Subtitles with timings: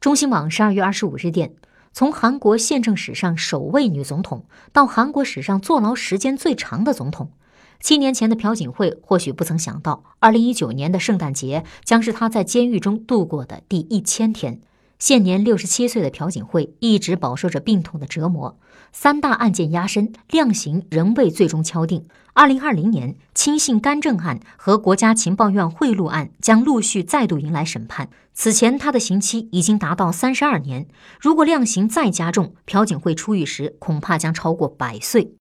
[0.00, 1.52] 中新网十二月二十五日电，
[1.92, 7.32] 从韩国宪政史上首位女总统到韩国史上坐牢时间最长的总统，
[7.80, 14.62] 七年前的朴槿惠或许不曾想到，二零一九年的圣诞节将是她在监狱中度过的第一千天。
[15.00, 18.58] 现年六十七岁的朴槿惠一直饱受着病痛的折磨，
[18.92, 22.06] 三大案件压身，量刑仍未最终敲定。
[22.34, 28.10] 二零二零年亲信干政案和国家情报院贿赂案将陆续再度迎来审判。
[28.34, 30.86] 此前他的刑期已经达到三十二年，
[31.18, 35.32] 如果量刑再加重，朴槿惠出狱时恐怕将超过百岁。